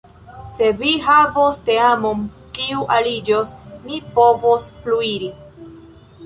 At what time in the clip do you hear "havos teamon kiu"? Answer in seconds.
1.07-2.87